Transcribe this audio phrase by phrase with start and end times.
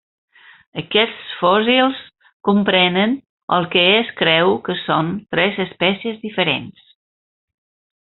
[0.81, 1.99] Aquests fòssils
[2.49, 3.15] comprenen
[3.59, 6.95] el que es creu que són tres espècies diferents.